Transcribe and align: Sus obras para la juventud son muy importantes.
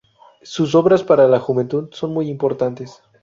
Sus 0.41 0.73
obras 0.73 1.03
para 1.03 1.27
la 1.27 1.39
juventud 1.39 1.89
son 1.93 2.11
muy 2.11 2.27
importantes. 2.27 3.03